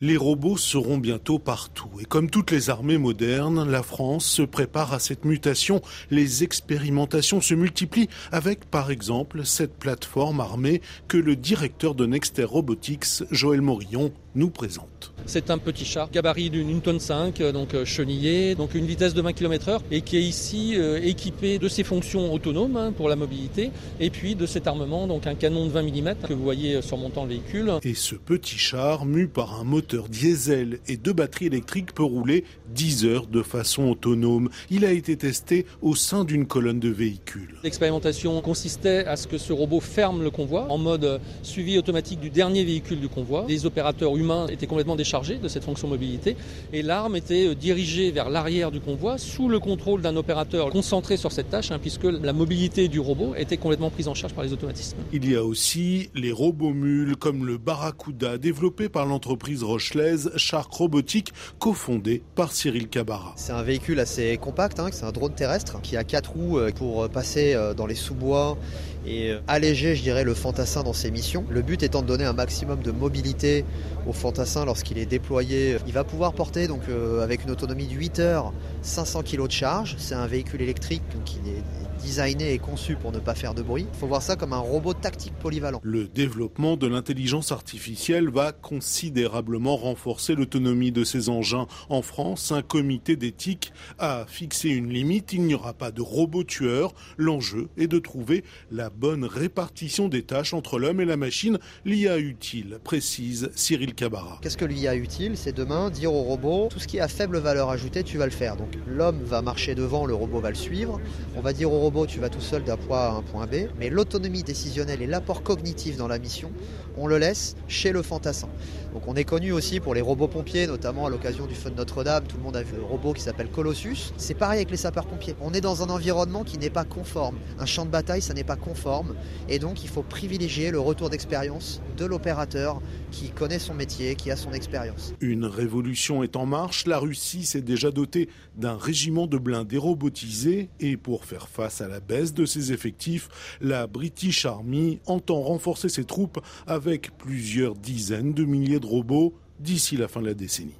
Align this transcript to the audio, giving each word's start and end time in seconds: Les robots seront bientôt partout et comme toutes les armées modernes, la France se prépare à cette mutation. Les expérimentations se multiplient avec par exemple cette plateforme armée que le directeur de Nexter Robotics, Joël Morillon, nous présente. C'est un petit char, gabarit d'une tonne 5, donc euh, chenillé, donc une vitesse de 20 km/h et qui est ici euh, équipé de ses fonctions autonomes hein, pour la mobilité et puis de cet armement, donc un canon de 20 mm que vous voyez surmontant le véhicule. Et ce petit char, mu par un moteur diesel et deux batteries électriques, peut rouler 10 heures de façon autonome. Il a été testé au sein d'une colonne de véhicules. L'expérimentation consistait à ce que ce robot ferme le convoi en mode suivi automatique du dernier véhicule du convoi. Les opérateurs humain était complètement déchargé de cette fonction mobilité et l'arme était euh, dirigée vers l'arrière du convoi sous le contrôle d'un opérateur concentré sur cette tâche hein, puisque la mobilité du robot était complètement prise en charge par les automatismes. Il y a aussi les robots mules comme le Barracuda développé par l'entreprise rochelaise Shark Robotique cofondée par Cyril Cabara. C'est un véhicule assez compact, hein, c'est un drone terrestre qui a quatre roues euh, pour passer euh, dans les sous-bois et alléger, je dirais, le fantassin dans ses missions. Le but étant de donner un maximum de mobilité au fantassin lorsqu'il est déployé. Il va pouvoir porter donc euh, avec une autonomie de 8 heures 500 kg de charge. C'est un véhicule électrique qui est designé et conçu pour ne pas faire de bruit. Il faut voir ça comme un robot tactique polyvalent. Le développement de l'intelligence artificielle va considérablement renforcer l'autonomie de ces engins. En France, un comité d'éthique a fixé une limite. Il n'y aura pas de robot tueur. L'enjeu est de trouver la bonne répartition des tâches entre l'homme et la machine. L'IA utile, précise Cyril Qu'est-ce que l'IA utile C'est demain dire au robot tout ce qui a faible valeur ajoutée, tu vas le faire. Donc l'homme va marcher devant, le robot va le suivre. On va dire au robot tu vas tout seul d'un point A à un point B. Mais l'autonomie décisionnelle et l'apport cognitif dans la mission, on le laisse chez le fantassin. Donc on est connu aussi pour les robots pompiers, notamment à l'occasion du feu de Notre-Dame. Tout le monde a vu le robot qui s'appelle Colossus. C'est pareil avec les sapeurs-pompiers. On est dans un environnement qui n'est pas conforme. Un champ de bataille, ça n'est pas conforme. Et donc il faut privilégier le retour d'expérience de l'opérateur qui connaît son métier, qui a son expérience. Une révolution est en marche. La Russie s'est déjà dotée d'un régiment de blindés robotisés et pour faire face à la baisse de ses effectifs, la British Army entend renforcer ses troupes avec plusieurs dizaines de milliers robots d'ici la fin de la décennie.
Les 0.00 0.16
robots 0.16 0.56
seront 0.56 0.98
bientôt 0.98 1.38
partout 1.38 1.88
et 2.00 2.04
comme 2.04 2.28
toutes 2.28 2.50
les 2.50 2.68
armées 2.68 2.98
modernes, 2.98 3.70
la 3.70 3.84
France 3.84 4.26
se 4.26 4.42
prépare 4.42 4.92
à 4.92 4.98
cette 4.98 5.24
mutation. 5.24 5.82
Les 6.10 6.42
expérimentations 6.42 7.40
se 7.40 7.54
multiplient 7.54 8.08
avec 8.32 8.64
par 8.64 8.90
exemple 8.90 9.46
cette 9.46 9.78
plateforme 9.78 10.40
armée 10.40 10.82
que 11.06 11.16
le 11.16 11.36
directeur 11.36 11.94
de 11.94 12.06
Nexter 12.06 12.42
Robotics, 12.42 13.22
Joël 13.30 13.60
Morillon, 13.60 14.12
nous 14.34 14.50
présente. 14.50 15.13
C'est 15.26 15.50
un 15.50 15.56
petit 15.56 15.86
char, 15.86 16.10
gabarit 16.10 16.50
d'une 16.50 16.82
tonne 16.82 17.00
5, 17.00 17.40
donc 17.52 17.72
euh, 17.72 17.86
chenillé, 17.86 18.54
donc 18.54 18.74
une 18.74 18.84
vitesse 18.84 19.14
de 19.14 19.22
20 19.22 19.32
km/h 19.32 19.80
et 19.90 20.02
qui 20.02 20.18
est 20.18 20.22
ici 20.22 20.74
euh, 20.76 21.00
équipé 21.02 21.58
de 21.58 21.66
ses 21.66 21.82
fonctions 21.82 22.32
autonomes 22.32 22.76
hein, 22.76 22.92
pour 22.92 23.08
la 23.08 23.16
mobilité 23.16 23.70
et 24.00 24.10
puis 24.10 24.34
de 24.34 24.44
cet 24.44 24.66
armement, 24.66 25.06
donc 25.06 25.26
un 25.26 25.34
canon 25.34 25.64
de 25.64 25.70
20 25.70 25.82
mm 25.82 26.14
que 26.28 26.34
vous 26.34 26.42
voyez 26.42 26.82
surmontant 26.82 27.22
le 27.22 27.30
véhicule. 27.30 27.72
Et 27.82 27.94
ce 27.94 28.14
petit 28.14 28.58
char, 28.58 29.06
mu 29.06 29.26
par 29.26 29.58
un 29.58 29.64
moteur 29.64 30.08
diesel 30.08 30.78
et 30.88 30.98
deux 30.98 31.14
batteries 31.14 31.46
électriques, 31.46 31.94
peut 31.94 32.04
rouler 32.04 32.44
10 32.74 33.06
heures 33.06 33.26
de 33.26 33.42
façon 33.42 33.84
autonome. 33.84 34.50
Il 34.70 34.84
a 34.84 34.92
été 34.92 35.16
testé 35.16 35.64
au 35.80 35.94
sein 35.94 36.24
d'une 36.24 36.46
colonne 36.46 36.80
de 36.80 36.90
véhicules. 36.90 37.56
L'expérimentation 37.62 38.40
consistait 38.42 39.06
à 39.06 39.16
ce 39.16 39.26
que 39.26 39.38
ce 39.38 39.54
robot 39.54 39.80
ferme 39.80 40.22
le 40.22 40.30
convoi 40.30 40.66
en 40.70 40.76
mode 40.76 41.20
suivi 41.42 41.78
automatique 41.78 42.20
du 42.20 42.28
dernier 42.28 42.64
véhicule 42.64 43.00
du 43.00 43.08
convoi. 43.08 43.46
Les 43.48 43.64
opérateurs 43.64 44.16
humain 44.16 44.48
était 44.48 44.66
complètement 44.66 44.96
déchargé 45.14 45.36
de 45.36 45.46
cette 45.46 45.62
fonction 45.62 45.86
mobilité 45.86 46.36
et 46.72 46.82
l'arme 46.82 47.14
était 47.14 47.46
euh, 47.46 47.54
dirigée 47.54 48.10
vers 48.10 48.30
l'arrière 48.30 48.72
du 48.72 48.80
convoi 48.80 49.16
sous 49.16 49.48
le 49.48 49.60
contrôle 49.60 50.02
d'un 50.02 50.16
opérateur 50.16 50.70
concentré 50.70 51.16
sur 51.16 51.30
cette 51.30 51.50
tâche 51.50 51.70
hein, 51.70 51.78
puisque 51.80 52.04
la 52.04 52.32
mobilité 52.32 52.88
du 52.88 52.98
robot 52.98 53.34
était 53.36 53.56
complètement 53.56 53.90
prise 53.90 54.08
en 54.08 54.14
charge 54.14 54.34
par 54.34 54.42
les 54.42 54.52
automatismes. 54.52 54.96
Il 55.12 55.30
y 55.30 55.36
a 55.36 55.44
aussi 55.44 56.10
les 56.14 56.32
robots 56.32 56.72
mules 56.72 57.16
comme 57.16 57.46
le 57.46 57.58
Barracuda 57.58 58.38
développé 58.38 58.88
par 58.88 59.06
l'entreprise 59.06 59.62
rochelaise 59.62 60.32
Shark 60.36 60.72
Robotique 60.72 61.32
cofondée 61.60 62.22
par 62.34 62.50
Cyril 62.50 62.88
Cabara. 62.88 63.34
C'est 63.36 63.52
un 63.52 63.62
véhicule 63.62 64.00
assez 64.00 64.36
compact, 64.38 64.80
hein, 64.80 64.88
c'est 64.90 65.04
un 65.04 65.12
drone 65.12 65.34
terrestre 65.34 65.80
qui 65.80 65.96
a 65.96 66.02
quatre 66.02 66.32
roues 66.32 66.58
euh, 66.58 66.72
pour 66.72 67.08
passer 67.08 67.54
euh, 67.54 67.72
dans 67.72 67.86
les 67.86 67.94
sous-bois 67.94 68.58
et 69.06 69.34
alléger, 69.46 69.94
je 69.94 70.02
dirais, 70.02 70.24
le 70.24 70.34
fantassin 70.34 70.82
dans 70.82 70.92
ses 70.92 71.10
missions. 71.10 71.44
Le 71.50 71.62
but 71.62 71.82
étant 71.82 72.02
de 72.02 72.06
donner 72.06 72.24
un 72.24 72.32
maximum 72.32 72.80
de 72.80 72.90
mobilité 72.90 73.64
au 74.06 74.12
fantassin 74.12 74.64
lorsqu'il 74.64 74.98
est 74.98 75.03
déployé. 75.06 75.76
Il 75.86 75.92
va 75.92 76.04
pouvoir 76.04 76.32
porter 76.32 76.66
donc 76.66 76.82
euh, 76.88 77.22
avec 77.22 77.44
une 77.44 77.50
autonomie 77.50 77.86
de 77.86 77.94
8 77.94 78.18
heures 78.18 78.52
500 78.82 79.22
kg 79.22 79.46
de 79.46 79.52
charge. 79.52 79.94
C'est 79.98 80.14
un 80.14 80.26
véhicule 80.26 80.62
électrique 80.62 81.02
qui 81.24 81.36
est 81.38 81.62
designé 82.02 82.52
et 82.52 82.58
conçu 82.58 82.96
pour 82.96 83.12
ne 83.12 83.18
pas 83.18 83.34
faire 83.34 83.54
de 83.54 83.62
bruit. 83.62 83.86
Il 83.92 83.98
faut 83.98 84.06
voir 84.06 84.22
ça 84.22 84.36
comme 84.36 84.52
un 84.52 84.58
robot 84.58 84.92
tactique 84.92 85.34
polyvalent. 85.40 85.80
Le 85.82 86.06
développement 86.06 86.76
de 86.76 86.86
l'intelligence 86.86 87.52
artificielle 87.52 88.28
va 88.28 88.52
considérablement 88.52 89.76
renforcer 89.76 90.34
l'autonomie 90.34 90.92
de 90.92 91.04
ces 91.04 91.28
engins. 91.28 91.66
En 91.88 92.02
France, 92.02 92.52
un 92.52 92.62
comité 92.62 93.16
d'éthique 93.16 93.72
a 93.98 94.26
fixé 94.28 94.68
une 94.68 94.90
limite. 94.90 95.32
Il 95.32 95.42
n'y 95.42 95.54
aura 95.54 95.72
pas 95.72 95.90
de 95.90 96.02
robot 96.02 96.44
tueur. 96.44 96.94
L'enjeu 97.16 97.68
est 97.78 97.88
de 97.88 97.98
trouver 97.98 98.44
la 98.70 98.90
bonne 98.90 99.24
répartition 99.24 100.08
des 100.08 100.22
tâches 100.22 100.52
entre 100.52 100.78
l'homme 100.78 101.00
et 101.00 101.06
la 101.06 101.16
machine. 101.16 101.58
L'IA 101.84 102.18
utile, 102.18 102.78
précise 102.84 103.50
Cyril 103.54 103.94
Qu'est-ce 104.42 104.56
que 104.56 104.64
l'IA 104.64 104.93
utile 104.96 105.36
C'est 105.36 105.52
demain 105.52 105.90
dire 105.90 106.12
au 106.12 106.22
robot 106.22 106.68
tout 106.70 106.78
ce 106.78 106.86
qui 106.86 107.00
a 107.00 107.08
faible 107.08 107.38
valeur 107.38 107.70
ajoutée, 107.70 108.02
tu 108.02 108.18
vas 108.18 108.24
le 108.24 108.30
faire. 108.30 108.56
Donc 108.56 108.68
l'homme 108.86 109.22
va 109.24 109.42
marcher 109.42 109.74
devant, 109.74 110.06
le 110.06 110.14
robot 110.14 110.40
va 110.40 110.50
le 110.50 110.54
suivre. 110.54 111.00
On 111.36 111.40
va 111.40 111.52
dire 111.52 111.72
au 111.72 111.78
robot 111.78 112.06
tu 112.06 112.20
vas 112.20 112.28
tout 112.28 112.40
seul 112.40 112.64
d'un 112.64 112.76
point 112.76 112.98
A 112.98 113.08
à 113.08 113.12
un 113.12 113.22
point 113.22 113.46
B. 113.46 113.68
Mais 113.78 113.90
l'autonomie 113.90 114.42
décisionnelle 114.42 115.02
et 115.02 115.06
l'apport 115.06 115.42
cognitif 115.42 115.96
dans 115.96 116.08
la 116.08 116.18
mission, 116.18 116.50
on 116.96 117.06
le 117.06 117.18
laisse 117.18 117.56
chez 117.68 117.92
le 117.92 118.02
fantassin. 118.02 118.48
Donc 118.94 119.08
on 119.08 119.16
est 119.16 119.24
connu 119.24 119.50
aussi 119.50 119.80
pour 119.80 119.92
les 119.92 120.00
robots 120.00 120.28
pompiers, 120.28 120.68
notamment 120.68 121.06
à 121.06 121.10
l'occasion 121.10 121.46
du 121.46 121.54
feu 121.56 121.68
de 121.68 121.74
Notre-Dame. 121.74 122.24
Tout 122.28 122.36
le 122.36 122.44
monde 122.44 122.54
a 122.54 122.62
vu 122.62 122.76
le 122.76 122.84
robot 122.84 123.12
qui 123.12 123.22
s'appelle 123.22 123.48
Colossus. 123.48 124.12
C'est 124.16 124.34
pareil 124.34 124.58
avec 124.58 124.70
les 124.70 124.76
sapeurs-pompiers. 124.76 125.34
On 125.40 125.52
est 125.52 125.60
dans 125.60 125.82
un 125.82 125.90
environnement 125.90 126.44
qui 126.44 126.58
n'est 126.58 126.70
pas 126.70 126.84
conforme. 126.84 127.36
Un 127.58 127.66
champ 127.66 127.84
de 127.84 127.90
bataille, 127.90 128.22
ça 128.22 128.34
n'est 128.34 128.44
pas 128.44 128.54
conforme. 128.54 129.16
Et 129.48 129.58
donc 129.58 129.82
il 129.82 129.88
faut 129.90 130.04
privilégier 130.04 130.70
le 130.70 130.78
retour 130.78 131.10
d'expérience 131.10 131.82
de 131.96 132.04
l'opérateur 132.04 132.80
qui 133.10 133.30
connaît 133.30 133.58
son 133.58 133.74
métier, 133.74 134.14
qui 134.14 134.30
a 134.30 134.36
son 134.36 134.52
expérience. 134.52 135.12
Une 135.20 135.44
révolution 135.44 136.22
est 136.22 136.36
en 136.36 136.46
marche. 136.46 136.86
La 136.86 136.98
Russie 136.98 137.44
s'est 137.44 137.62
déjà 137.62 137.90
dotée 137.90 138.28
d'un 138.56 138.76
régiment 138.76 139.26
de 139.26 139.38
blindés 139.38 139.76
robotisés 139.76 140.70
et 140.78 140.96
pour 140.96 141.24
faire 141.24 141.48
face 141.48 141.80
à 141.80 141.88
la 141.88 141.98
baisse 141.98 142.32
de 142.32 142.46
ses 142.46 142.72
effectifs, 142.72 143.28
la 143.60 143.88
British 143.88 144.46
Army 144.46 145.00
entend 145.06 145.42
renforcer 145.42 145.88
ses 145.88 146.04
troupes 146.04 146.40
avec 146.68 147.16
plusieurs 147.18 147.74
dizaines 147.74 148.34
de 148.34 148.44
milliers 148.44 148.80
robots 148.84 149.34
d'ici 149.58 149.96
la 149.96 150.08
fin 150.08 150.20
de 150.20 150.26
la 150.26 150.34
décennie. 150.34 150.74